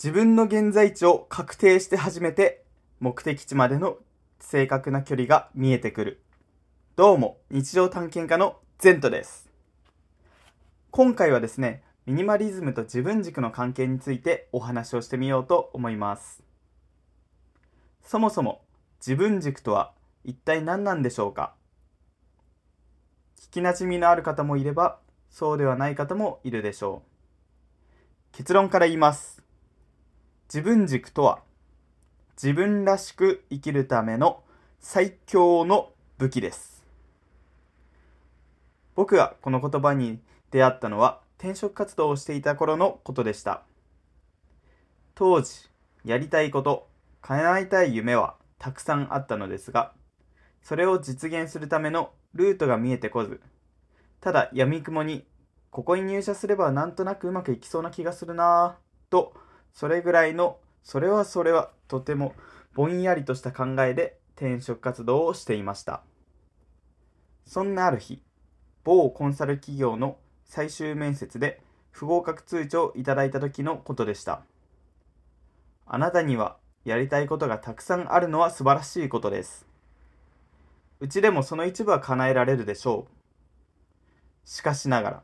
[0.00, 2.62] 自分の現在地を確定して初めて
[3.00, 3.96] 目的地までの
[4.38, 6.22] 正確な距離が見えてくる。
[6.94, 9.50] どうも、日常探検家のゼントです。
[10.92, 16.44] 今回はですね、ミニマリズムと自分軸の関係についてお話をしてみようと思います。
[18.04, 18.62] そもそも
[19.00, 19.90] 自分軸とは
[20.22, 21.54] 一体何なんでしょうか？
[23.36, 28.36] 聞きなじみのある方もいれば、そうではない方もいるでしょう。
[28.36, 29.42] 結論から言います。
[30.48, 31.42] 自分軸とは、
[32.42, 34.42] 自分らしく生きるための
[34.80, 36.82] 最強の武器です。
[38.94, 43.62] 僕がこの言葉に出会ったのは転職活動をしていた頃のことでした。
[45.14, 45.68] 当時、
[46.02, 46.88] やりたいこと、
[47.20, 49.92] 叶えたい夢はたくさんあったのですが、
[50.62, 53.42] それを実現するためのルートが見えてこず、
[54.22, 55.26] ただ闇雲に、
[55.70, 59.34] ここに入社すればなんとなくうまくいきそうな気がするなぁ、と、
[59.78, 62.34] それぐらいの、それはそれはとても
[62.74, 66.02] ぼんやりとした考えで転職活動をしていました。
[67.46, 68.20] そんなある日、
[68.82, 71.60] 某コンサル企業の最終面接で
[71.92, 74.42] 不合格通知をいただいた時のことでした。
[75.86, 79.64] あなたにはやりたいことがたくさんあるのは素晴らしいことです。
[80.98, 84.48] うちでもその一部は叶えられるでしょう。
[84.48, 85.22] しかしながら、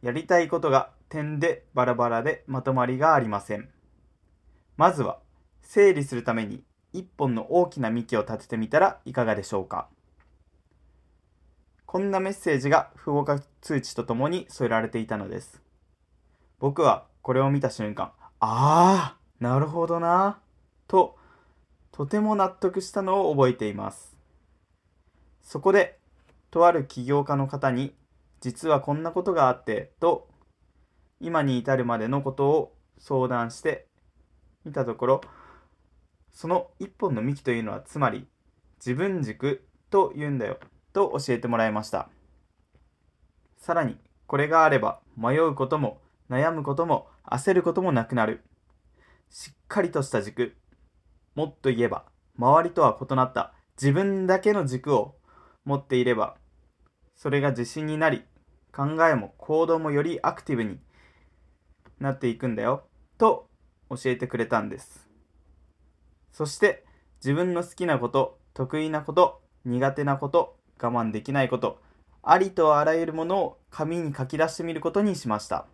[0.00, 3.68] やりたいことが点でバラバラでまとまりがありません。
[4.76, 5.20] まずは、
[5.62, 9.88] 整理するために一本の大きな幹を立ててみたらいかがでしょうか。
[11.86, 15.62] こんなメッセージが不合格通知とともに添えられていたのです。
[16.58, 20.40] 僕はこれを見た瞬間、ああ、なるほどな、
[20.86, 21.16] と、
[21.92, 24.16] とても納得したのを覚えています。
[25.42, 25.98] そこで、
[26.50, 27.94] とある起業家の方に、
[28.40, 30.28] 実はこんなことがあって、と、
[31.24, 33.86] 今に至るまでのことを相談して
[34.66, 35.20] みたところ、
[36.30, 38.28] その一本の幹というのは、つまり、
[38.76, 40.58] 自分軸と言うんだよ、
[40.92, 42.10] と教えてもらいました。
[43.56, 43.96] さらに、
[44.26, 48.44] これがあれば、迷うことも、悩むことも、焦ることもなくなる。
[49.30, 50.56] しっかりとした軸。
[51.34, 52.04] もっと言えば、
[52.36, 55.16] 周りとは異なった自分だけの軸を
[55.64, 56.36] 持っていれば、
[57.16, 58.24] それが自信になり、
[58.74, 60.80] 考えも行動もよりアクティブに
[62.00, 62.84] なっていくんだよ、
[63.18, 63.48] と
[63.90, 65.08] 教えてくれたんです。
[66.32, 66.84] そして
[67.16, 71.80] 自分の好きなこと、得意なこと、苦手なこと、我慢できないこと、
[72.22, 75.66] ありとあらゆるものを紙に書き出してみることにしました。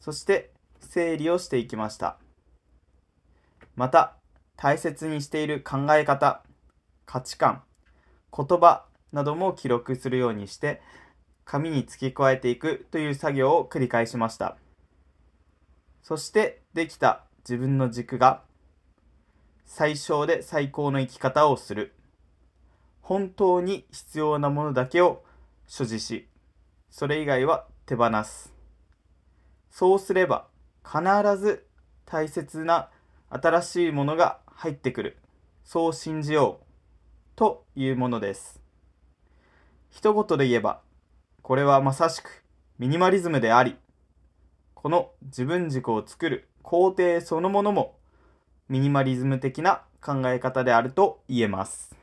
[0.00, 2.18] そして整理をしていきました。
[3.74, 4.16] また、
[4.56, 6.42] 大切にしている考え方、
[7.04, 7.62] 価値観、
[8.36, 10.82] 言葉なども記録するようにして
[11.44, 14.56] 紙に付け加えていくという作業を繰り返しました
[16.08, 18.44] そしてできた自分の軸が
[19.64, 21.94] 最小で最高の生き方をする。
[23.00, 25.24] 本当に必要なものだけを
[25.66, 26.28] 所持し
[26.92, 28.54] それ以外は手放す。
[29.68, 30.46] そうすれば
[30.84, 31.02] 必
[31.38, 31.66] ず
[32.04, 32.88] 大切な
[33.28, 35.16] 新しいものが入ってくる。
[35.64, 36.66] そう信じよう
[37.34, 38.62] というものです。
[39.90, 40.82] 一言で言えば、
[41.42, 42.44] これはまさしく
[42.78, 43.76] ミニマリズムであり、
[44.76, 47.96] この自分軸を作る工程そのものも
[48.68, 51.96] ミニマリズム的な考え方であると言えます。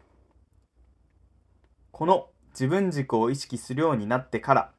[1.92, 4.72] この自分軸を意識するようになってから、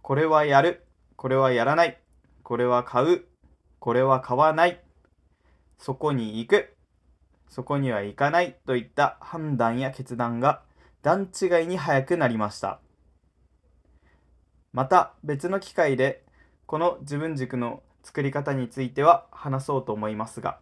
[0.00, 2.00] これはやる、これはやらない、
[2.42, 3.24] これは買う、
[3.78, 4.80] これは買わない、
[5.78, 6.74] そこに行く、
[7.48, 10.62] そこには行かないといった判断や決断が
[11.02, 12.80] 段違いに早くなりました。
[14.72, 16.23] また別の機会で
[16.66, 20.58] この自分軸の作り方については話そうと思いますが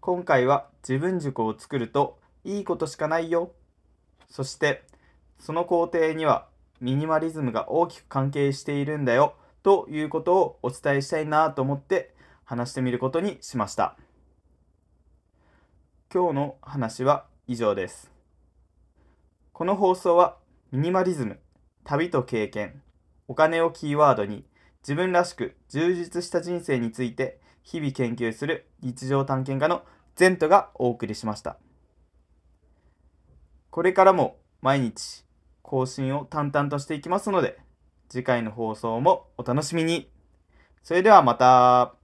[0.00, 3.52] 今回は自分軸を作るといいことしかないよ
[4.28, 4.84] そして
[5.38, 6.46] その工程には
[6.80, 12.14] ミニマリズムが大きく関係しているんだよということをお伝えしたいなと思って
[12.44, 13.96] 話してみることにしました。
[16.14, 18.12] 今日の話は以上です。
[19.52, 20.36] この放送は
[20.70, 21.40] ミニマリズム、
[21.82, 22.80] 旅と経験、
[23.26, 24.44] お金をキーワードに
[24.86, 29.82] 自分らしく充実した人生について日々研究する日常探検家の
[30.14, 31.58] ゼントがお送りしました。
[33.70, 35.24] これからも毎日
[35.62, 37.58] 更新を淡々としていきますので
[38.08, 40.08] 次回の放送もお楽しみに。
[40.84, 41.96] それではまた。